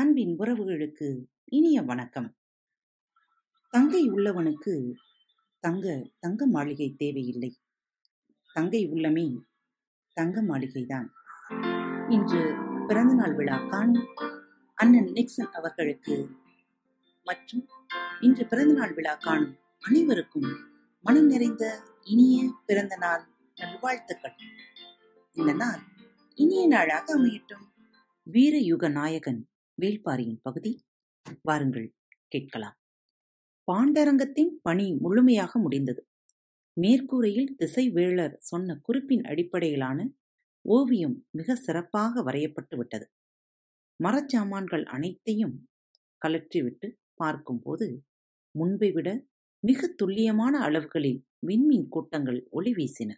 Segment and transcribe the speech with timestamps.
[0.00, 2.36] அன்பின் உறவுகளுக்கு இனிய வணக்கம்.
[3.70, 4.92] தங்கை உள்ளவனுக்கு
[5.60, 7.60] தங்க தங்க மாளிகை தேவையில்லை.
[8.52, 9.36] தங்கை உள்ளமே
[10.12, 11.08] தங்க மாளிகைதான்.
[12.08, 12.54] இன்று
[12.86, 14.08] பிறந்தநாள் விழா காணும்
[14.74, 16.30] அண்ணன் நிக்சன் அவர்களுக்கு
[17.24, 17.68] மற்றும்
[18.20, 20.56] இன்று பிறந்தநாள் விழா காணும் அனைவருக்கும்
[21.00, 24.34] மனம் நிறைந்த இனிய பிறந்த நாள் நல்வாழ்த்துக்கள்.
[25.32, 25.80] இந்த நாள்
[26.34, 27.68] இனிய நாளாக அமையட்டும்.
[28.32, 29.49] வீரயுக நாயகன்
[29.80, 30.72] வேள்பாரியின் பகுதி
[31.42, 31.88] வாருங்கள்
[32.28, 32.76] கேட்கலாம்.
[33.68, 36.02] பாண்டரங்கத்தின் பணி முழுமையாக முடிந்தது.
[36.76, 39.98] மேற்கூரையில் திசைவேளர் சொன்ன குறிப்பின் அடிப்படையிலான
[40.64, 43.06] ஓவியம் மிக சிறப்பாக வரையப்பட்டு விட்டது.
[44.00, 45.56] மரச்சாமான்கள் அனைத்தையும்
[46.22, 47.86] கழற்றிவிட்டு பார்க்கும்போது
[48.54, 49.08] முன்பை விட
[49.62, 53.10] மிக துல்லியமான அளவுகளில் விண்மீன் கூட்டங்கள் ஒளி வீசின.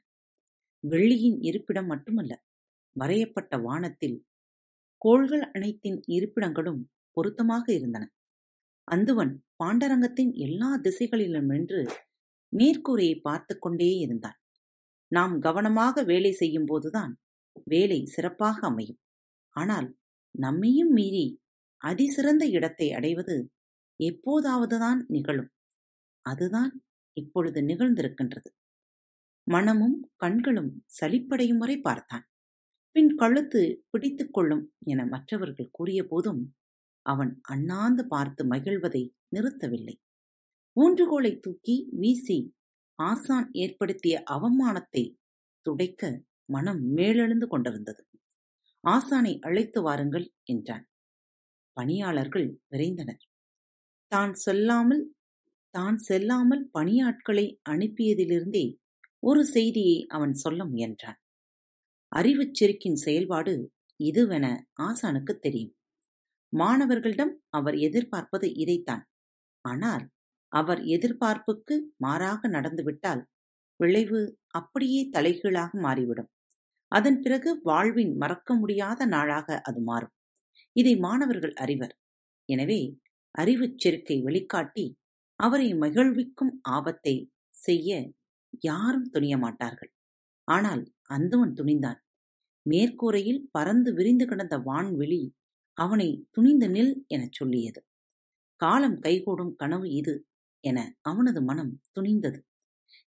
[0.84, 2.32] வெள்ளியின் இருப்பிடம் மட்டுமல்ல,
[2.96, 4.16] வரையப்பட்ட வானத்தில்
[5.02, 8.12] கோள்கள் அனைத்தின் இருப்பிடங்களும் பொருத்தமாக இருந்தன.
[8.90, 9.32] அந்துவன்
[9.64, 11.90] பாண்டரங்கத்தின் எல்லா திசைகளிலுமென்று
[12.56, 14.38] மேற்கூரையைப் பார்த்து கொண்டே இருந்தான்.
[15.08, 17.20] நாம் கவனமாக வேலை செய்யும் போதுதான்
[17.64, 19.00] வேலை சிறப்பாக அமையும்.
[19.48, 19.96] ஆனால்
[20.38, 21.42] நம்மையும் மீறி
[21.84, 23.52] அதிசிறந்த இடத்தை அடைவது
[24.04, 25.50] எப்போதாவதுதான் நிகழும்.
[26.20, 28.50] அதுதான் இப்பொழுது நிகழ்ந்திருக்கின்றது.
[29.42, 32.31] மனமும் கண்களும் சலிப்படையும் வரை பார்த்தான்.
[32.96, 33.60] பின் கழுத்து
[33.92, 36.42] பிடித்துக்கொள்ளும் என மற்றவர்கள் கூறியபோதும்
[37.06, 39.02] அவன் அண்ணாந்து பார்த்து மகிழ்வதை
[39.36, 39.94] நிறுத்தவில்லை.
[40.76, 42.36] ஊன்றுகோலை தூக்கி வீசி
[42.98, 45.04] ஆசான் ஏற்படுத்திய அவமானத்தை
[45.66, 46.02] துடைக்க
[46.48, 48.02] மனம் மேலெழுந்து கொண்டிருந்தது.
[48.84, 50.84] ஆசானை அழைத்து வாருங்கள் என்றான்.
[51.76, 53.22] பணியாளர்கள் விரைந்தனர்.
[54.12, 55.04] தான் சொல்லாமல்
[55.74, 58.64] தான் செல்லாமல் பணியாட்களை அனுப்பியதிலிருந்தே
[59.22, 61.18] ஒரு செய்தியை அவன் சொல்ல முயன்றான்.
[62.12, 63.54] அறிவுச் செருக்கின் செயல்பாடு
[64.00, 64.46] இதுவென
[64.82, 65.74] ஆசானுக்குத் தெரியும்.
[66.52, 69.04] மாணவர்களிடம் அவர் எதிர்பார்ப்பது இதைத்தான்.
[69.64, 70.04] ஆனால்
[70.52, 73.22] அவர் எதிர்பார்ப்புக்கு மாறாக நடந்துவிட்டால்
[73.80, 74.20] விளைவு
[74.50, 76.30] அப்படியே தலைகீழாக மாறிவிடும்.
[76.92, 80.14] அதன் பிறகு வாழ்வின் மறக்க முடியாத நாளாக அது மாறும்.
[80.76, 81.94] இதை மாணவர்கள் அறிவர்.
[82.48, 82.80] எனவே
[83.34, 84.86] அறிவுச் செருக்கை வெளிக்காட்டி
[85.40, 87.16] அவரை மகிழ்விக்கும் ஆபத்தை
[87.54, 87.90] செய்ய
[88.62, 89.92] யாரும் துணியமாட்டார்கள்.
[90.48, 92.00] ஆனால் அந்தவன் துணிந்தான்.
[92.70, 95.20] மேற்கூரையில் பறந்து விரிந்து கிடந்த வான்வெளி
[95.78, 97.80] அவனை துணிந்து நில் எனச் சொல்லியது.
[98.56, 100.14] காலம் கைகூடும் கனவு இது
[100.64, 102.40] என அவனது மனம் துணிந்தது.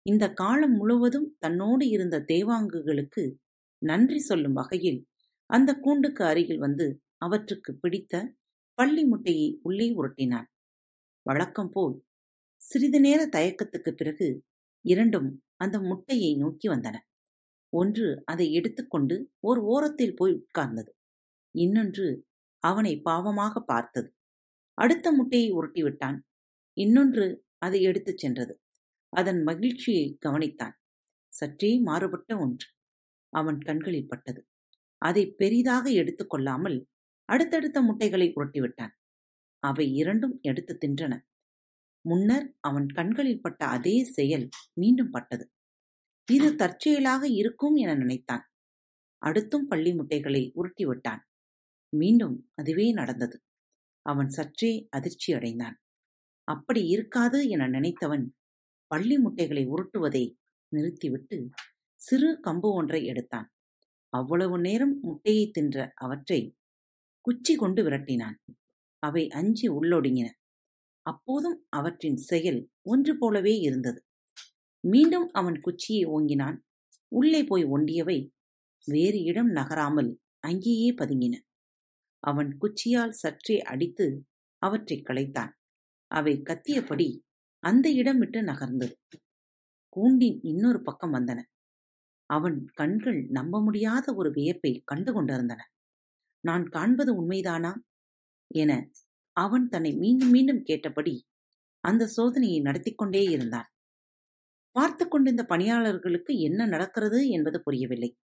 [0.02, 3.24] இந்த காலம் முழுவதும் தன்னோடு இருந்த தேவாங்குகளுக்கு
[3.82, 5.00] நன்றி சொல்லும் வகையில்
[5.50, 8.34] அந்த கூண்டுக்கு அருகில் வந்து அவற்றுக்கு பிடித்த
[8.74, 10.48] பள்ளி முட்டையை உள்ளே உருட்டினான்.
[11.26, 11.96] வழக்கம் போல்
[12.62, 14.28] சிறிது நேர தயக்கத்துக்குப் பிறகு
[14.86, 16.96] இரண்டும் அந்த முட்டையை நோக்கி வந்தன.
[17.76, 20.92] ஒன்று அதை எடுத்துக்கொண்டு ஓர் ஓரத்தில் போய் உட்கார்ந்தது.
[21.58, 22.26] இன்னொன்று
[22.60, 24.16] அவனை பாவமாகப் பார்த்தது.
[24.74, 26.20] அடுத்த முட்டையை உருட்டிவிட்டான்.
[26.74, 28.62] இன்னொன்று அதை எடுத்துச் சென்றது.
[29.10, 30.74] அதன் மகிழ்ச்சியைக் கவனித்தான்.
[31.34, 32.68] சற்றே மாறுபட்ட ஒன்று
[33.30, 34.48] அவன் கண்களில் பட்டது.
[34.98, 36.86] அதை பெரிதாக எடுத்துக்கொள்ளாமல்
[37.26, 38.94] அடுத்தடுத்த முட்டைகளை உருட்டிவிட்டான்.
[39.60, 41.20] அவை இரண்டும் எடுத்துத் தின்றன.
[42.02, 45.52] முன்னர் அவன் கண்களில் பட்ட அதே செயல் மீண்டும் பட்டது.
[46.32, 48.50] இது தற்செயலாக இருக்கும் என நினைத்தான்.
[49.26, 51.20] அடுத்தும் பள்ளி முட்டைகளை உருட்டிவிட்டான்.
[51.96, 53.42] மீண்டும் அதுவே நடந்தது.
[54.02, 55.76] அவன் சற்றே அதிர்ச்சியடைந்தான்.
[56.44, 58.34] அப்படி இருக்காது என நினைத்தவன்
[58.88, 60.34] பள்ளி முட்டைகளை உருட்டுவதை
[60.76, 61.50] நிறுத்திவிட்டு
[61.96, 63.52] சிறு கம்பு ஒன்றை எடுத்தான்.
[64.10, 66.56] அவ்வளவு நேரம் முட்டையைத் தின்ற அவற்றை
[67.22, 68.36] குச்சி கொண்டு விரட்டினான்.
[69.00, 70.30] அவை அஞ்சி உள்ளொடுங்கின.
[71.02, 74.06] அப்போதும் அவற்றின் செயல் ஒன்று போலவே இருந்தது.
[74.88, 76.58] மீண்டும் அவன் குச்சியை ஓங்கினான்.
[77.08, 78.34] உள்ளே போய் ஒண்டியவை
[78.86, 81.40] வேறு இடம் நகராமல் அங்கேயே பதுங்கின.
[82.20, 84.26] அவன் குச்சியால் சற்றே அடித்து
[84.58, 85.52] அவற்றைக் களைத்தான்
[86.08, 87.20] அவை கத்தியபடி
[87.60, 88.94] அந்த இடம் விட்டு நகர்ந்தது.
[89.90, 91.42] கூண்டின் இன்னொரு பக்கம் வந்தன.
[92.26, 95.72] அவன் கண்கள் நம்ப முடியாத ஒரு வியப்பைக் கண்டு கொண்டிருந்தன.
[96.40, 97.74] நான் காண்பது உண்மைதானா?
[98.48, 98.92] என
[99.32, 101.26] அவன் தன்னை மீண்டும் மீண்டும் கேட்டபடி
[101.80, 103.70] அந்த சோதனையை நடத்திக் கொண்டே இருந்தான்.
[104.76, 108.18] பார்த்துக் கொண்டிருந்த பணியாளர்களுக்கு என்ன நடக்கிறது என்பது புரியவில்லை.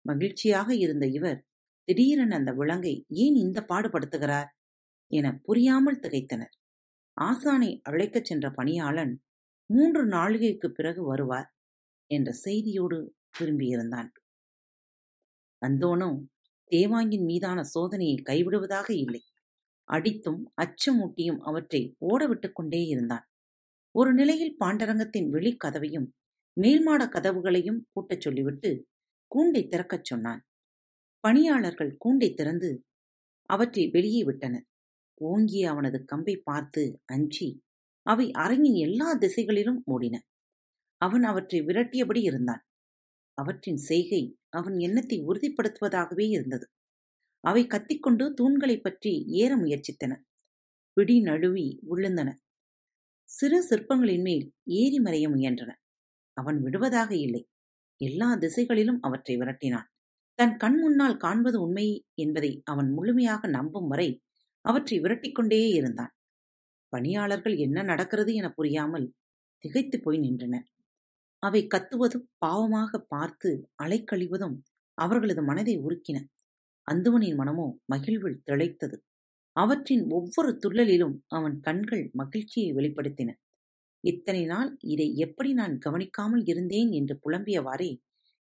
[0.00, 1.46] மகிழ்ச்சியாக இருந்த இவர்
[1.84, 4.50] திடீரென அந்த விலங்கை ஏன் இந்தப் பாடுபடுத்துகிறார்?
[5.06, 6.52] என புரியாமல் திகைத்தனர்.
[7.20, 9.22] ஆசானை அழைக்கச் சென்ற பணியாளன்
[9.66, 11.48] மூன்று நாளிகைக்கு பிறகு வருவார்
[12.06, 14.10] என்ற செய்தியோடு திரும்பியிருந்தான்.
[15.62, 16.18] அந்தோனும்
[16.70, 19.22] தேவாங்கின் மீதான சோதனையை கைவிடுவதாக இல்லை.
[19.88, 23.29] அடித்தும் அச்சமூட்டியும் அவற்றை ஓடவிட்டுக் கொண்டே இருந்தான்.
[23.94, 26.08] ஒரு நிலையில் பாண்டரங்கத்தின் வெளிக் கதவையும்
[26.56, 28.70] மேல்மாடக் கதவுகளையும் பூட்டச் சொல்லிவிட்டு
[29.30, 30.42] கூண்டைத் திறக்கச் சொன்னான்.
[31.24, 32.70] பணியாளர்கள் கூண்டைத் திறந்து
[33.50, 34.66] அவற்றை வெளியே விட்டனர்.
[35.20, 37.48] ஓங்கிய அவனது கம்பை பார்த்து அஞ்சி
[38.06, 40.16] அவை அரங்கின் எல்லா திசைகளிலும் ஓடின
[41.00, 42.62] அவன் அவற்றை விரட்டியபடி இருந்தான்.
[43.38, 46.66] அவற்றின் செய்கை அவன் எண்ணத்தை உறுதிப்படுத்துவதாகவே இருந்தது.
[47.44, 50.12] அவை கத்திக்கொண்டு தூண்களைப் பற்றி ஏற முயற்சித்தன.
[50.96, 52.30] பிடி நழுவி விழுந்தன.
[53.30, 55.70] சிறு சிற்பங்களின் மேல் ஏறி மறைய முயன்றன.
[56.36, 57.42] அவன் விடுவதாக இல்லை.
[58.00, 59.88] எல்லா திசைகளிலும் அவற்றை விரட்டினான்.
[60.34, 64.08] தன் கண் முன்னால் காண்பது உண்மை என்பதை அவன் முழுமையாக நம்பும் வரை
[64.64, 66.12] அவற்றை விரட்டிக்கொண்டே இருந்தான்.
[66.92, 69.06] பணியாளர்கள் என்ன நடக்கிறது என புரியாமல்
[69.64, 70.66] திகைத்து போய் நின்றனர்.
[71.42, 73.50] அவை கத்துவதும் பாவமாக பார்த்து
[73.82, 74.56] அலைக்கழிவதும்
[74.98, 76.18] அவர்களது மனதை உருக்கின.
[76.88, 78.96] அந்துவனின் மனமோ மகிழ்வில் திளைத்தது.
[79.56, 83.30] அவற்றின் ஒவ்வொரு துள்ளலிலும் அவன் கண்கள் மகிழ்ச்சியை வெளிப்படுத்தின.
[84.04, 87.90] இத்தனை நாள் இதை எப்படி நான் கவனிக்காமல் இருந்தேன் என்று புலம்பியவாறே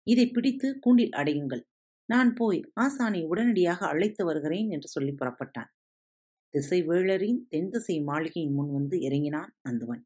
[0.07, 1.63] இதை பிடித்து கூண்டில் அடையுங்கள்.
[2.09, 5.71] நான் போய் ஆசானை உடனடியாக அழைத்து வருகிறேன் என்று சொல்லி புறப்பட்டான்.
[6.53, 10.03] திசைவேளரின் தென் திசை மாளிகையின் முன் வந்து இறங்கினான் அந்துவன்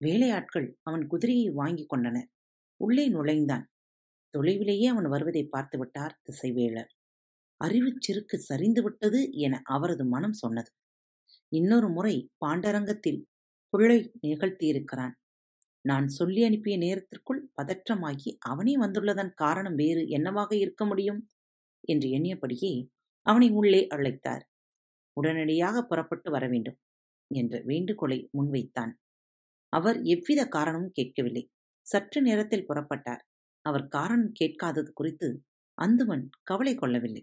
[0.00, 2.28] வேலையாட்கள் அவன் குதிரையை வாங்கி கொண்டனர்.
[2.80, 3.66] உள்ளே நுழைந்தான்.
[4.34, 6.90] தொலைவிலேயே அவன் வருவதை பார்த்துவிட்டார் திசைவேளர்
[7.60, 10.70] அறிவுச் சிறுக்கு சரிந்து விட்டது என அவரது மனம் சொன்னது.
[11.48, 13.20] இன்னொரு முறை பாண்டரங்கத்தில்
[13.68, 15.14] பிழை நிகழ்த்தியிருக்கிறான்.
[15.84, 21.20] நான் சொல்லி அனுப்பிய நேரத்திற்குள் பதற்றமாகி அவனே வந்துள்ளதன் காரணம் வேறு என்னவாக இருக்க முடியும்?
[21.80, 22.72] என்று எண்ணியபடியே
[23.26, 24.44] அவனை உள்ளே அழைத்தார்.
[25.16, 26.78] உடனடியாக புறப்பட்டு வர வேண்டும்
[27.30, 28.92] என்ற வேண்டுகோளை முன்வைத்தான்.
[29.72, 31.44] அவர் எவ்வித காரணமும் கேட்கவில்லை.
[31.86, 33.22] சற்று நேரத்தில் புறப்பட்டார்.
[33.66, 35.28] அவர் காரணம் கேட்காதது குறித்து
[35.78, 37.22] அந்துவன் கவலை கொள்ளவில்லை.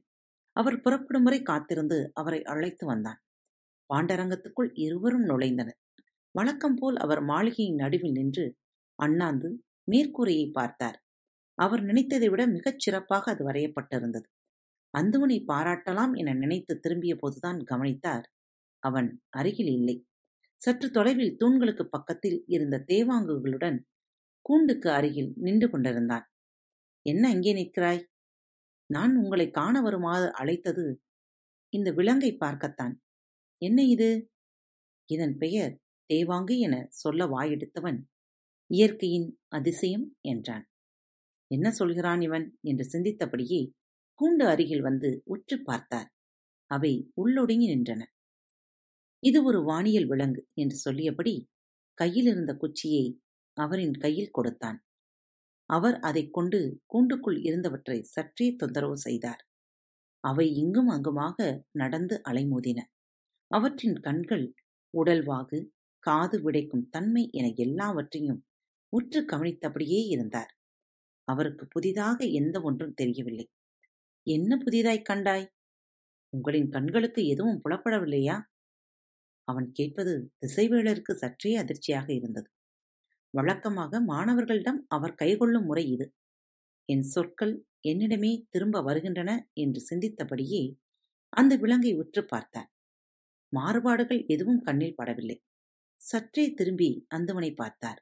[0.58, 3.20] அவர் புறப்படும் வரை காத்திருந்து அவரை அழைத்து வந்தான்.
[3.90, 5.78] பாண்டரங்கத்துக்குள் இருவரும் நுழைந்தனர்.
[6.36, 8.46] வழக்கம் போல் அவர் மாளிகையின் நடுவில் நின்று
[9.00, 9.50] அண்ணாந்து
[9.92, 10.98] மேற்கூரையை பார்த்தார்.
[11.58, 14.28] அவர் நினைத்ததை விட மிகச் சிறப்பாக அது வரையப்பட்டிருந்தது.
[14.94, 18.26] அந்துவனை பாராட்டலாம் என நினைத்து திரும்பிய போதுதான் கவனித்தார்.
[18.84, 19.96] அவன் அருகில் இல்லை.
[20.62, 23.78] சற்று தொலைவில் தூண்களுக்கு பக்கத்தில் இருந்த தேவாங்குகளுடன்
[24.42, 26.26] கூண்டுக்கு அருகில் நின்று கொண்டிருந்தான்.
[27.06, 28.02] என்ன அங்கே நிற்கிறாய்?
[28.90, 31.02] நான் உங்களை காண வருமாறு அழைத்தது
[31.70, 33.02] இந்த விலங்கை பார்க்கத்தான்.
[33.58, 34.30] என்ன இது?
[35.06, 35.80] இதன் பெயர்
[36.14, 38.00] தேவாங்கு என சொல்ல வாயெடுத்தவன்
[38.68, 40.66] இயற்கையின் அதிசயம் என்றான்.
[41.48, 42.58] என்ன சொல்கிறான் இவன்?
[42.62, 43.72] என்று சிந்தித்தபடியே
[44.20, 46.10] கூண்டு அருகில் வந்து உற்று பார்த்தார்.
[46.72, 48.02] அவை உள்ளொடுங்கி நின்றன.
[49.20, 51.50] இது ஒரு வானியல் விலங்கு என்று சொல்லியபடி
[51.94, 53.06] கையில் இருந்த குச்சியை
[53.54, 54.80] அவரின் கையில் கொடுத்தான்.
[55.70, 56.60] அவர் அதைக் கொண்டு
[56.94, 59.48] கூண்டுக்குள் இருந்தவற்றை சற்றே தொந்தரவு செய்தார்.
[60.24, 62.80] அவை இங்கும் அங்குமாக நடந்து அலைமோதின.
[63.52, 64.54] அவற்றின் கண்கள்
[64.94, 65.60] உடல்வாகு
[66.00, 68.46] காது விடைக்கும் தன்மை என எல்லாவற்றையும்
[68.90, 70.52] உற்று கவனித்தபடியே இருந்தார்.
[71.28, 73.48] அவருக்கு புதிதாக எந்த ஒன்றும் தெரியவில்லை.
[74.28, 75.48] என்ன புதிதாய் கண்டாய்?
[76.34, 78.38] உங்களின் கண்களுக்கு எதுவும் புலப்படவில்லையா?
[79.48, 82.50] அவன் கேட்பது திசைவேளருக்கு சற்றே அதிர்ச்சியாக இருந்தது.
[83.38, 86.06] வழக்கமாக மாணவர்களிடம் அவர் கைகொள்ளும் முறை இது.
[86.90, 87.54] என் சொற்கள்
[87.88, 90.64] என்னிடமே திரும்ப வருகின்றன என்று சிந்தித்தபடியே
[91.34, 92.70] அந்த விலங்கை உற்று பார்த்தார்.
[93.54, 95.38] மாறுபாடுகள் எதுவும் கண்ணில் படவில்லை.
[96.02, 98.00] சற்றே திரும்பி அந்துவனை பார்த்தார்.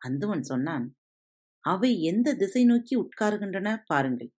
[0.00, 0.86] அந்துவன் சொன்னான்
[1.64, 4.30] அவை எந்த திசை நோக்கி உட்காருகின்றன பாருங்கள்.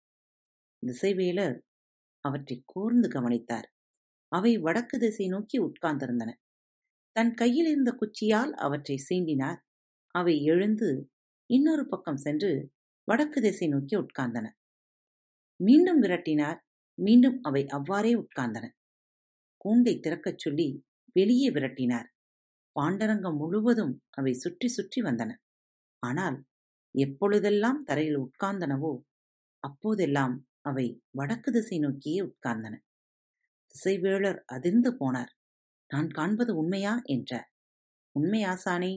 [0.82, 1.56] திசைவேலர்
[2.24, 3.68] அவற்றை கூர்ந்து கவனித்தார்.
[4.32, 6.30] அவை வடக்கு திசை நோக்கி உட்கார்ந்திருந்தன.
[7.16, 9.60] தன் கையில் இருந்த குச்சியால் அவற்றை சீண்டினார்.
[10.14, 10.88] அவை எழுந்து
[11.50, 12.50] இன்னொரு பக்கம் சென்று
[13.08, 14.46] வடக்கு திசை நோக்கி உட்கார்ந்தன.
[15.60, 16.58] மீண்டும் விரட்டினார்.
[16.98, 18.66] மீண்டும் அவை அவ்வாறே உட்கார்ந்தன.
[19.64, 20.68] கூண்டை திறக்கச் சொல்லி
[21.16, 22.08] வெளியே விரட்டினார்.
[22.76, 25.30] பாண்டரங்கம் முழுவதும் அவை சுற்றி சுற்றி வந்தன.
[26.02, 26.38] ஆனால்
[26.94, 28.92] எப்பொழுதெல்லாம் தரையில் உட்கார்ந்தனவோ
[29.62, 32.74] அப்போதெல்லாம் அவை வடக்கு திசை நோக்கியே உட்கார்ந்தன.
[33.74, 35.32] திசைவேளர் அதிர்ந்து போனார்.
[35.90, 37.02] நான் காண்பது உண்மையா?
[37.06, 37.48] என்றார்.
[38.16, 38.92] உண்மை ஆசானே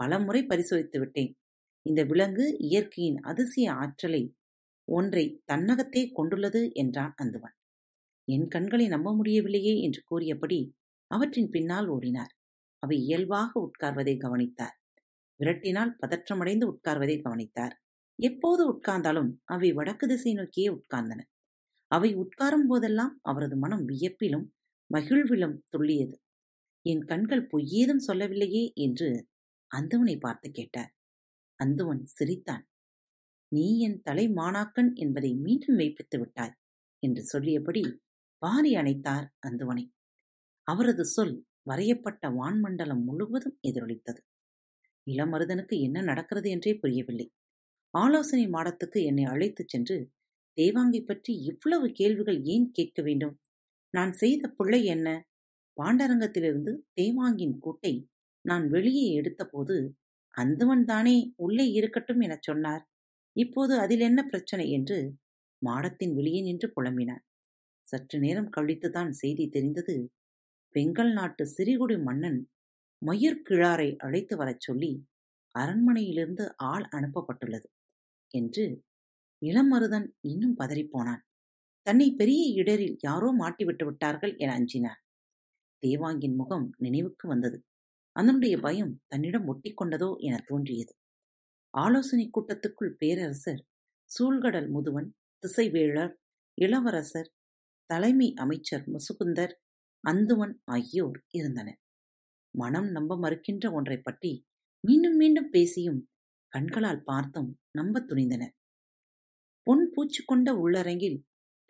[0.00, 1.32] பலமுறை பரிசோதித்து விட்டேன்.
[1.86, 4.22] இந்த விலங்கு இயற்கையின் அதிசய ஆற்றலை
[4.88, 7.54] ஒன்றை தன்னகத்தே கொண்டுள்ளது என்றான் அந்துவன்.
[8.28, 10.60] என் கண்களை நம்ப முடியவில்லையே என்று கூறியபடி
[11.10, 12.32] அவற்றின் பின்னால் ஓடினார்.
[12.82, 14.76] அவை இயல்பாக உட்கார்வதை கவனித்தார்.
[15.40, 17.74] விரட்டினால் பதற்றமடைந்து உட்கார்வதை கவனித்தார்.
[18.18, 21.20] எப்போது உட்கார்ந்தாலும் அவை வடக்கு திசை நோக்கியே உட்கார்ந்தன.
[21.90, 24.46] அவை உட்காரும் போதெல்லாம் அவரது மனம் வியப்பிலும்
[24.90, 26.16] மகிழ்விலும் துள்ளியது.
[26.86, 29.08] என் கண்கள் பொய்யேதும் சொல்லவில்லையே என்று
[29.70, 30.90] அந்தவனை பார்த்து கேட்டார்.
[31.60, 32.64] அந்தவன் சிரித்தான்.
[33.52, 36.54] நீ என் தலை மாணாக்கன் என்பதை மீண்டும் மெய்ப்பித்து விட்டாய்
[37.02, 37.82] என்று சொல்லியபடி
[38.42, 39.84] பாரி அணைத்தார் அந்துவனை.
[40.68, 44.20] அவரது சொல் வரையப்பட்ட வான்மண்டலம் முழுவதும் எதிரொலித்தது.
[45.06, 47.26] இளமருதனுக்கு என்ன நடக்கிறது என்றே புரியவில்லை.
[47.94, 49.96] ஆலோசனை மாடத்துக்கு என்னை அழைத்துச் சென்று
[50.58, 53.34] தேவாங்கை பற்றி இவ்வளவு கேள்விகள் ஏன் கேட்க வேண்டும்?
[53.94, 55.08] நான் செய்த பிள்ளை என்ன?
[55.76, 57.92] பாண்டரங்கத்திலிருந்து தேவாங்கின் கூட்டை
[58.44, 59.76] நான் வெளியே எடுத்தபோது
[60.34, 62.82] அந்தவன் தானே உள்ளே இருக்கட்டும் எனச் சொன்னார்.
[63.36, 64.98] இப்போது அதில் என்ன பிரச்சனை என்று
[65.62, 67.24] மாடத்தின் வெளியே நின்று புலம்பினார்
[67.86, 69.96] சற்று நேரம் கழித்துதான் செய்தி தெரிந்தது.
[70.74, 72.40] பெங்கல் நாட்டு சிறிகுடி மன்னன்
[73.02, 74.92] மயிர் கிழாரை அழைத்து வரச் சொல்லி
[75.54, 77.68] அரண்மனையிலிருந்து ஆள் அனுப்பப்பட்டுள்ளது
[78.34, 78.64] என்று
[79.42, 81.22] இளமருதன் இன்னும் பதறிப்போனான்.
[81.86, 85.00] தன்னை பெரிய இடரில் யாரோ மாட்டிவிட்டு விட்டார்கள் என அஞ்சினார்.
[85.82, 87.58] தேவாங்கின் முகம் நினைவுக்கு வந்தது.
[88.16, 90.92] அதனுடைய பயம் தன்னிடம் ஒட்டி கொண்டதோ என தோன்றியது.
[91.74, 93.62] ஆலோசனை கூட்டத்துக்குள் பேரரசர்
[94.10, 95.08] சூழ்கடல் முதுவன்
[95.42, 96.14] திசைவேளர்
[96.58, 97.30] இளவரசர்
[97.90, 99.54] தலைமை அமைச்சர் முசுகுந்தர்
[100.04, 101.78] அந்துவன் ஆகியோர் இருந்தனர்.
[102.54, 104.32] மனம் நம்ப மறுக்கின்ற ஒன்றை பற்றி
[104.84, 106.00] மீண்டும் மீண்டும் பேசியும்
[106.52, 108.54] கண்களால் பார்த்தும் நம்பத் துணிந்தனர்.
[109.66, 111.18] பொன் பூச்சு கொண்ட உள்ளரங்கில்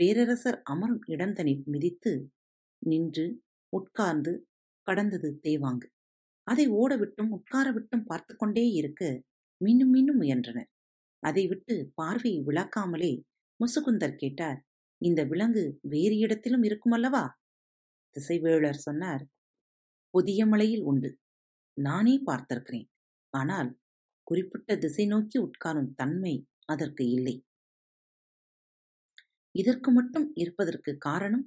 [0.01, 2.13] பேரரசர் அமரும் இடம் தனி மிதித்து
[2.83, 3.27] நின்று
[3.73, 4.33] உட்கார்ந்து
[4.87, 5.89] கடந்தது தேவாங்கு.
[6.51, 9.03] அதை ஓடவிட்டும் உட்காரவிட்டும் பார்த்து கொண்டே இருக்க.
[9.61, 10.71] மீண்டும் மீண்டும் முயன்றனர்.
[11.23, 13.13] அதை விட்டு பார்வையை விளக்காமலே
[13.61, 14.59] முசுகுந்தர் கேட்டார்
[15.01, 17.25] இந்த விலங்கு வேறு இடத்திலும் இருக்குமல்லவா?
[18.17, 19.25] திசைவேளர் சொன்னார்
[20.15, 21.11] புதிய மலையில் உண்டு.
[21.77, 22.89] நானே பார்த்திருக்கிறேன்.
[23.35, 23.71] ஆனால்
[24.27, 27.37] குறிப்பிட்ட திசை நோக்கி உட்காரும் தன்மை அதற்கு இல்லை.
[29.55, 31.47] இதற்கு மட்டும் இருப்பதற்கு காரணம்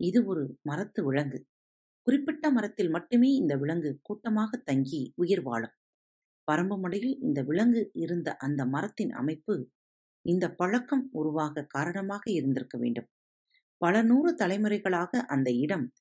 [0.00, 1.38] இது ஒரு மரத்து விலங்கு.
[2.06, 5.74] குறிப்பிட்ட மரத்தில் மட்டுமே இந்த விலங்கு கூட்டமாக தங்கி உயிர் வாழும்.
[6.52, 9.54] பரம்புமடையில் இந்த விலங்கு இருந்த அந்த மரத்தின் அமைப்பு
[10.22, 13.08] இந்த பழக்கம் உருவாக காரணமாக இருந்திருக்க வேண்டும்.
[13.78, 15.92] பல நூறு தலைமுறைகளாக அந்த இடம்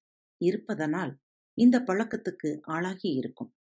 [0.41, 1.13] இருப்பதனால்
[1.53, 3.51] இந்த பழக்கத்துக்கு ஆளாகி இருக்கும்.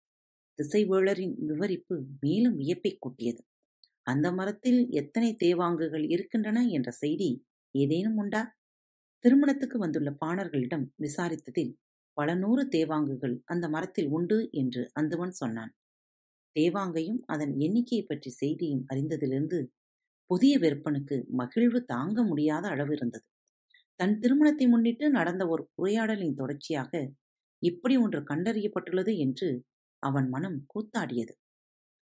[0.59, 3.43] திசைவேளரின் விவரிப்பு மேலும் வியப்பை கூட்டியது.
[4.03, 8.43] அந்த மரத்தில் எத்தனை தேவாங்குகள் இருக்கின்றன என்ற செய்தி ஏதேனும் உண்டா?
[9.25, 11.73] திருமணத்துக்கு வந்துள்ள பாணர்களிடம் விசாரித்ததில்
[12.17, 15.73] பல நூறு தேவாங்குகள் அந்த மரத்தில் உண்டு என்று அந்துவன் சொன்னான்.
[16.57, 19.59] தேவாங்கையும் அதன் எண்ணிக்கையை பற்றி செய்தியும் அறிந்ததிலிருந்து
[20.31, 23.27] புதிய வெறுப்பனுக்கு மகிழ்வு தாங்க முடியாத அளவு இருந்தது.
[24.01, 26.93] தன் திருமணத்தை முன்னிட்டு நடந்த ஒரு உரையாடலின் தொடர்ச்சியாக
[27.63, 29.49] இப்படி ஒன்று கண்டறியப்பட்டுள்ளது என்று
[30.03, 31.35] அவன் மனம் கூத்தாடியது.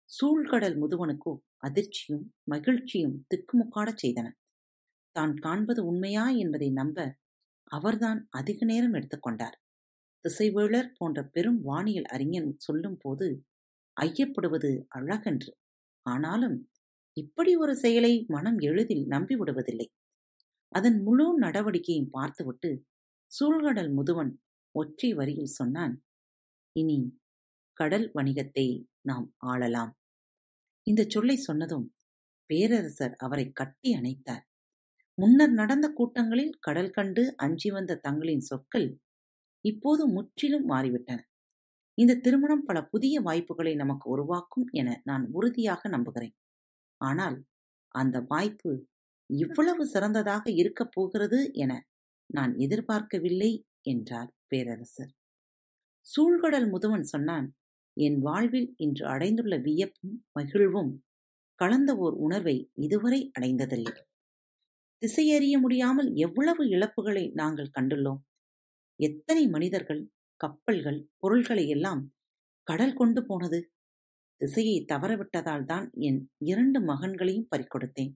[0.10, 1.34] சூழ்கடல் முதுவனுக்கோ
[1.64, 4.28] அதிர்ச்சியும் மகிழ்ச்சியும் திக்குமுக்காடச் செய்தன.
[5.16, 6.98] தான் காண்பது உண்மையா என்பதை நம்ப
[7.72, 9.58] அவர்தான் அதிக நேரம் எடுத்துக்கொண்டார்.
[10.26, 13.28] திசைவேளர் போன்ற பெரும் வானியல் அறிஞன் சொல்லும் போது
[13.98, 15.52] ஐயப்படுவது அழகன்று.
[16.06, 16.58] ஆனாலும்
[17.18, 19.88] இப்படி ஒரு செயலை மனம் எளிதில் நம்பிவிடுவதில்லை
[20.72, 22.70] அதன் முழு நடவடிக்கையும் பார்த்துவிட்டு
[23.32, 24.32] சூழ்கடல் முதுவன்
[24.76, 25.94] ஒற்றை வரியில் சொன்னான்
[26.76, 26.98] இனி
[27.78, 28.68] கடல் வணிகத்தை
[29.02, 29.92] நாம் ஆளலாம்.
[30.88, 31.86] இந்த சொல்லை சொன்னதும்
[32.50, 34.44] பேரரசர் அவரை கட்டி அணைத்தார்.
[35.18, 38.88] முன்னர் நடந்த கூட்டங்களில் கடல் கண்டு அஞ்சி வந்த தங்களின் சொற்கள்
[39.66, 41.20] இப்போது முற்றிலும் மாறிவிட்டன.
[41.98, 46.36] இந்த திருமணம் பல புதிய வாய்ப்புகளை நமக்கு உருவாக்கும் என நான் உறுதியாக நம்புகிறேன்.
[47.02, 47.38] ஆனால்
[47.96, 48.72] அந்த வாய்ப்பு
[49.30, 51.72] இவ்வளவு சிறந்ததாக இருக்கப் போகிறது என
[52.30, 53.52] நான் எதிர்பார்க்கவில்லை
[53.82, 55.12] என்றார் பேரரசர்.
[56.06, 57.48] சூழ்கடல் முதுவன் சொன்னான்
[57.98, 60.94] என் வாழ்வில் இன்று அடைந்துள்ள வியப்பும் மகிழ்வும்
[61.60, 63.94] கலந்த ஓர் உணர்வை இதுவரை அடைந்ததில்லை.
[65.02, 68.22] திசையறிய முடியாமல் எவ்வளவு இழப்புகளை நாங்கள் கண்டுள்ளோம்.
[69.08, 70.02] எத்தனை மனிதர்கள்
[70.42, 72.02] கப்பல்கள் பொருள்களை எல்லாம்
[72.68, 73.60] கடல் கொண்டு போனது?
[74.42, 78.14] திசையை தவறவிட்டதால் தான் என் இரண்டு மகன்களையும் பறிக்கொடுத்தேன்.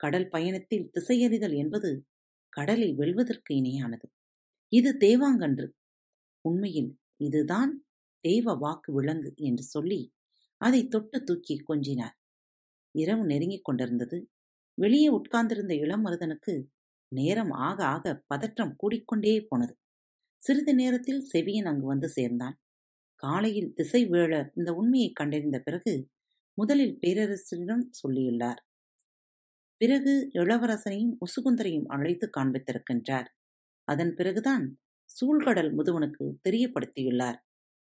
[0.00, 1.90] கடல் பயணத்தில் திசையறிதல் என்பது
[2.52, 4.06] கடலை வெல்வதற்கு இணையானது.
[4.72, 5.66] இது தேவாங்கன்று.
[6.44, 6.90] உண்மையில்
[7.20, 7.72] இதுதான்
[8.24, 10.00] தெய்வ வாக்கு விலங்கு என்று சொல்லி
[10.60, 12.16] அதை தொட்டு தூக்கி கொஞ்சினார்.
[12.94, 14.18] இரவு நெருங்கிக் கொண்டிருந்தது.
[14.78, 16.54] வெளியே உட்கார்ந்திருந்த இளமருதனுக்கு
[17.12, 19.74] நேரம் ஆக ஆக பதற்றம் கூடிக்கொண்டே போனது.
[20.42, 22.60] சிறிது நேரத்தில் செவியன் அங்கு வந்து சேர்ந்தான்.
[23.14, 26.10] காலையில் திசை வேளர் இந்த உண்மையை கண்டறிந்த பிறகு
[26.58, 28.60] முதலில் பேரரசரிடம் சொல்லியுள்ளார்.
[29.76, 33.28] பிறகு இளவரசனையும் முசுகுந்தரையும் அழைத்து காண்பித்திருக்கின்றார்.
[33.84, 34.64] அதன் பிறகுதான்
[35.10, 37.38] சூழ்கடல் முதுவனுக்கு தெரியப்படுத்தியுள்ளார்.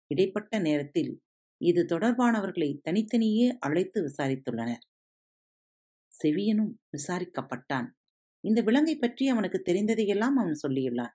[0.07, 1.12] இடைப்பட்ட நேரத்தில்
[1.61, 4.83] இது தொடர்பானவர்களை தனித்தனியே அழைத்து விசாரித்துள்ளனர்.
[6.12, 7.88] செவியனும் விசாரிக்கப்பட்டான்.
[8.41, 11.15] இந்த விலங்கை பற்றி அவனுக்கு தெரிந்ததையெல்லாம் அவன் சொல்லியுள்ளான்.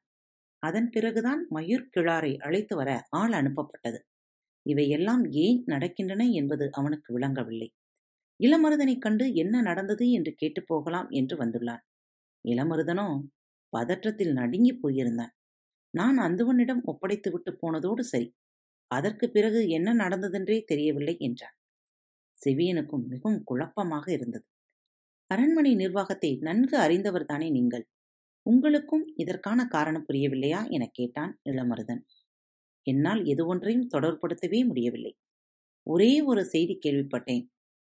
[0.63, 3.99] அதன் பிறகுதான் மயூர் கிழாரை அழைத்து வர ஆள் அனுப்பப்பட்டது.
[4.65, 7.69] இவையெல்லாம் ஏன் நடக்கின்றன என்பது அவனுக்கு விளங்கவில்லை.
[8.39, 11.83] இளமருதனைக் கண்டு என்ன நடந்தது என்று கேட்டு போகலாம் என்று வந்துள்ளான்.
[12.45, 13.07] இளமருதனோ
[13.73, 15.33] பதற்றத்தில் நடுங்கி போயிருந்தான்.
[15.93, 18.27] நான் அந்துவனிடம் ஒப்படைத்து விட்டு போனதோடு சரி
[18.91, 21.55] அதற்கு பிறகு என்ன நடந்ததென்றே தெரியவில்லை என்றான்.
[22.35, 24.45] செவியனுக்கும் மிகவும் குழப்பமாக இருந்தது.
[25.31, 27.85] அரண்மனை நிர்வாகத்தை நன்கு அறிந்தவர்தானே நீங்கள்?
[28.45, 30.69] உங்களுக்கும் இதற்கான காரணம் புரியவில்லையா?
[30.69, 32.01] எனக் கேட்டான் இளமருதன்.
[32.87, 35.13] என்னால் எது ஒன்றையும் தொடர்படுத்தவே முடியவில்லை.
[35.87, 37.43] ஒரே ஒரு செய்தி கேள்விப்பட்டேன்.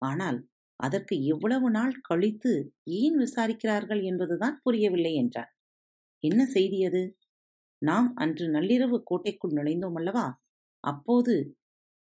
[0.01, 0.39] ஆனால்
[0.79, 2.51] அதற்கு இவ்வளவு நாள் கழித்து
[2.99, 5.51] ஏன் விசாரிக்கிறார்கள் என்பதுதான் புரியவில்லை என்றார்
[6.23, 7.01] என்ன செய்தி அது?
[7.81, 10.27] நாம் அன்று நள்ளிரவு கோட்டைக்குள் நுழைந்தோம் அல்லவா?
[10.83, 11.35] அப்போது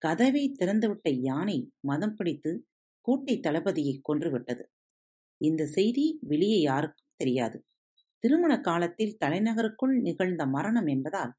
[0.02, 2.52] கதவை திறந்துவிட்ட யானை மதம் பிடித்து
[3.06, 4.64] கோட்டை தளபதியை கொன்றுவிட்டது
[5.40, 7.58] இந்த செய்தி வெளியே யாருக்கும் தெரியாது.
[8.24, 11.32] திருமண காலத்தில் தலைநகருக்குள் நிகழ்ந்த மரணம் என்பதால்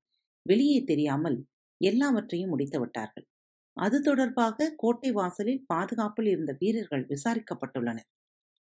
[0.45, 1.37] வெளியே தெரியாமல்
[1.81, 3.25] எல்லாவற்றையும் முடித்து விட்டார்கள்.
[3.77, 8.09] அது தொடர்பாக கோட்டை வாசலில் பாதுகாப்பில் இருந்த வீரர்கள் விசாரிக்கப்பட்டுள்ளனர்.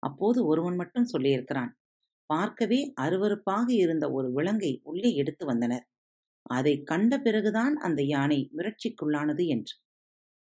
[0.03, 1.73] அப்போது ஒருவன் மட்டும் சொல்லியிருக்கிறான்
[2.31, 5.85] பார்க்கவே அருவருப்பாக இருந்த ஒரு விலங்கை உள்ளே எடுத்து வந்தனர்.
[6.51, 9.75] அதை கண்ட பிறகுதான் அந்த யானை மிரட்சிக்குள்ளானது என்று.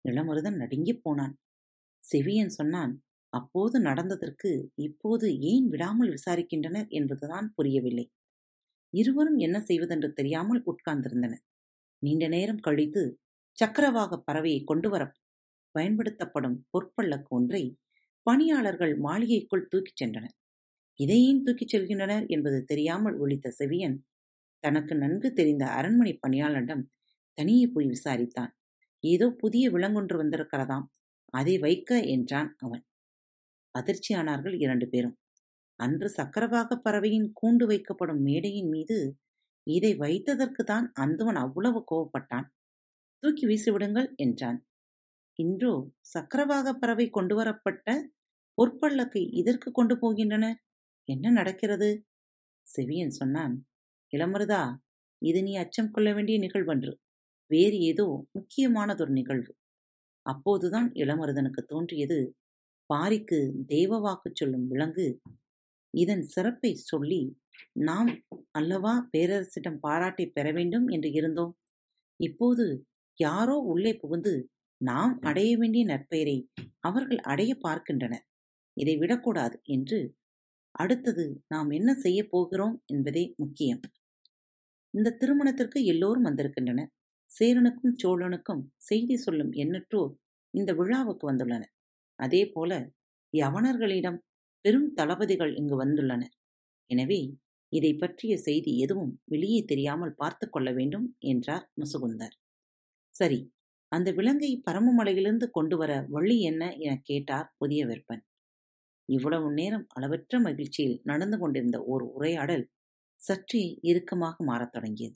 [0.05, 1.36] இளமருதன் நடுங்கிப் போனான்.
[2.03, 2.93] செவியன் சொன்னான்
[3.36, 4.51] அப்போது நடந்ததற்கு
[4.86, 8.06] இப்போது ஏன் விடாமல் விசாரிக்கின்றனர் என்பதுதான் புரியவில்லை.
[8.94, 11.44] இருவரும் என்ன செய்வதென்று தெரியாமல் உட்கார்ந்திருந்தனர்.
[12.01, 13.04] நீண்ட நேரம் கழித்து
[13.58, 15.04] சக்கரவாக பறவையை கொண்டு வர
[15.75, 17.63] பயன்படுத்தப்படும் பொற்பள்ளக்கு ஒன்றை
[18.27, 20.36] பணியாளர்கள் மாளிகைக்குள் தூக்கிச் சென்றனர்.
[21.00, 23.98] இதை ஏன் தூக்கிச் செல்கின்றனர் என்பது தெரியாமல் ஒழித்த செவியன்
[24.63, 26.84] தனக்கு நன்கு தெரிந்த அரண்மனை பணியாளரிடம்
[27.38, 28.51] தனியே போய் விசாரித்தான்.
[29.04, 30.86] ஏதோ புதிய விலங்கொன்று வந்திருக்கிறதாம்.
[31.34, 32.84] அதை வைக்க என்றான் அவன்.
[33.75, 35.15] அதிர்ச்சியானார்கள் இரண்டு பேரும்.
[35.79, 38.98] அன்று சக்கரவாக பறவையின் கூண்டு வைக்கப்படும் மேடையின் மீது
[39.67, 42.48] இதை வைத்ததற்கு தான் அந்தவன் அவ்வளவு கோவப்பட்டான்
[43.24, 44.60] தூக்கி வீசிவிடுங்கள் என்றான்.
[45.39, 45.74] இன்றோ
[46.13, 47.88] சக்கரவாக பறவை கொண்டு வரப்பட்ட
[48.58, 50.58] பொற்பள்ளக்கை இதற்கு கொண்டு போகின்றனர்.
[51.08, 51.89] என்ன நடக்கிறது?
[52.67, 53.55] செவியன் சொன்னான்.
[54.13, 54.63] இளமருதா
[55.22, 56.94] இது நீ அச்சம் கொள்ள வேண்டிய நிகழ்வன்று.
[57.51, 59.51] வேறு ஏதோ முக்கியமானதொரு நிகழ்வு.
[60.25, 62.20] அப்போதுதான் இளமருதனுக்கு தோன்றியது
[62.89, 65.08] பாரிக்கு தெய்வ வாக்கு சொல்லும் விலங்கு
[65.94, 67.22] இதன் சிறப்பை சொல்லி
[67.80, 68.10] நாம்
[68.51, 71.54] அல்லவா பேரரசிடம் பாராட்டை பெற வேண்டும் என்று இருந்தோம்.
[72.19, 72.65] இப்போது
[73.19, 74.34] யாரோ உள்ளே புகுந்து
[74.82, 76.38] நாம் அடைய வேண்டிய நற்பெயரை
[76.80, 78.26] அவர்கள் அடைய பார்க்கின்றனர்.
[78.78, 80.00] இதை விடக்கூடாது என்று
[80.76, 83.82] அடுத்தது நாம் என்ன செய்ய போகிறோம் என்பதே முக்கியம்.
[84.93, 86.91] இந்த திருமணத்திற்கு எல்லோரும் வந்திருக்கின்றனர்.
[87.32, 90.13] சேரனுக்கும் சோழனுக்கும் செய்தி சொல்லும் எண்ணற்றோர்
[90.54, 91.74] இந்த விழாவுக்கு வந்துள்ளனர்.
[92.19, 92.71] அதே போல
[93.34, 94.19] யவனர்களிடம்
[94.65, 96.34] பெரும் தளபதிகள் இங்கு வந்துள்ளனர்.
[96.89, 97.19] எனவே
[97.71, 102.36] இதை பற்றிய செய்தி எதுவும் வெளியே தெரியாமல் பார்த்து கொள்ள வேண்டும் என்றார் முசுகுந்தர்.
[103.15, 103.39] சரி
[103.91, 106.63] அந்த விலங்கை பரமமலையிலிருந்து கொண்டு வர வழி என்ன?
[106.84, 108.23] என கேட்டார் புதிய வெப்பன்
[109.10, 112.65] இவ்வளவு நேரம் அளவற்ற மகிழ்ச்சியில் நடந்து கொண்டிருந்த ஓர் உரையாடல்
[113.19, 115.15] சற்றே இறுக்கமாக மாறத் தொடங்கியது.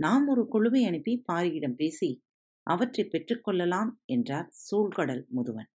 [0.00, 2.10] நாம் ஒரு குழுவை அனுப்பி பாரியிடம் பேசி
[2.66, 5.68] அவற்றை பெற்றுக்கொள்ளலாம் என்றார் சூழ்கடல் முதுவன்.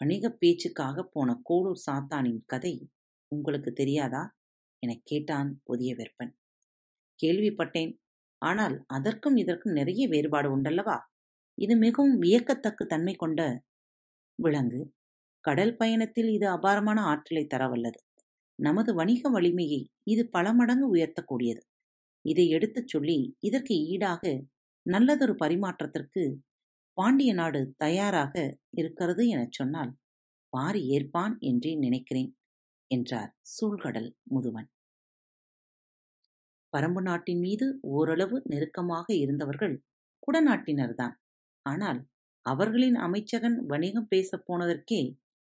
[0.00, 2.72] வணிகப் பேச்சுக்காக போன கோளூர் சாத்தானின் கதை
[3.32, 4.22] உங்களுக்கு தெரியாதா?
[4.82, 6.32] எனக் கேட்டான் புதிய வெப்பன்
[7.20, 7.92] கேள்விப்பட்டேன்.
[8.42, 10.96] ஆனால் அதற்கும் இதற்கும் நிறைய வேறுபாடு உண்டல்லவா?
[11.58, 13.40] இது மிகவும் வியக்கத்தக்க தன்மை கொண்ட
[14.38, 14.80] விலங்கு.
[15.44, 18.00] கடல் பயணத்தில் இது அபாரமான ஆற்றலை தரவல்லது.
[18.58, 21.62] நமது வணிக வலிமையை இது பல மடங்கு உயர்த்தக்கூடியது.
[22.24, 24.22] இதை எடுத்துச் சொல்லி இதற்கு ஈடாக
[24.86, 26.22] நல்லதொரு பரிமாற்றத்திற்கு
[26.96, 28.34] பாண்டிய நாடு தயாராக
[28.70, 29.92] இருக்கிறது எனச் சொன்னால்
[30.52, 32.30] பாரி ஏற்பான் என்றே நினைக்கிறேன்
[32.90, 34.68] என்றார் சூழ்கடல் முதுவன்.
[36.72, 39.76] பரம்பு நாட்டின் மீது ஓரளவு நெருக்கமாக இருந்தவர்கள்
[40.22, 41.14] குடநாட்டினர்தான்.
[41.66, 42.00] ஆனால்
[42.46, 45.02] அவர்களின் அமைச்சகன் வணிகம் பேசப் போனதற்கே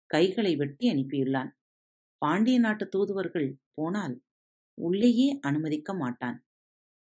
[0.10, 1.52] கைகளை வெட்டி அனுப்பியுள்ளான்.
[2.22, 4.16] பாண்டிய நாட்டு தூதுவர்கள் போனால்
[4.78, 6.38] உள்ளேயே அனுமதிக்க மாட்டான்.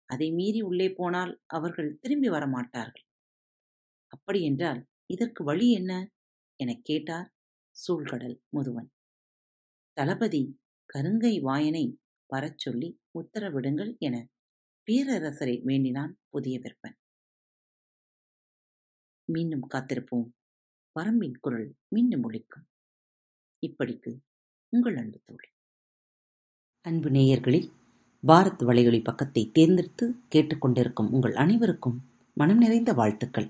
[0.10, 3.06] அதை மீறி உள்ளே போனால் அவர்கள் திரும்பி வர மாட்டார்கள்
[4.16, 6.10] அப்படியென்றால் இதற்கு வழி என்ன?
[6.56, 7.34] எனக் கேட்டார்
[7.76, 8.90] சூழ்கடல் முதுவன்.
[9.94, 10.60] தளபதி
[10.94, 14.28] கருங்கை வாயனை வரச் சொல்லி உத்தரவிடுங்கள் என
[14.88, 16.96] பேரரசரை வேண்டினான் புதிய விற்பன்.
[19.32, 20.30] மீண்டும் காத்திருப்போம்.
[20.92, 22.66] வரம்பின் குரல் மீண்டும் ஒழிக்கும்
[23.68, 24.18] இப்படிக்கு
[24.70, 25.50] உங்கள் அன்பு தோழி.
[26.82, 27.72] அன்பு நேயர்களில்
[28.28, 32.02] பாரத் வலையொலி பக்கத்தை தேர்ந்தெடுத்து கேட்டுக்கொண்டிருக்கும் உங்கள் அனைவருக்கும்
[32.34, 33.50] மனம் நிறைந்த வாழ்த்துக்கள்.